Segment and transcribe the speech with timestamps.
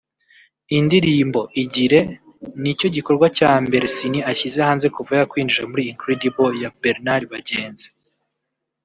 [0.77, 1.99] Indirimbo Igire
[2.61, 7.87] nicyo gikorwa cya mbere Ciney ashyize hanze kuva yakwinjira muri Incredible ya Bernard Bagenzi